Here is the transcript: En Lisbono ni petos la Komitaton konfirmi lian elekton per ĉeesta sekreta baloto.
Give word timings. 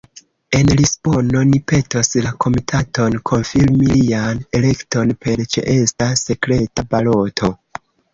En 0.59 0.69
Lisbono 0.77 1.41
ni 1.49 1.57
petos 1.71 2.07
la 2.27 2.31
Komitaton 2.45 3.17
konfirmi 3.31 3.89
lian 3.91 4.41
elekton 4.61 5.13
per 5.27 5.45
ĉeesta 5.57 6.09
sekreta 6.23 6.87
baloto. 6.95 7.51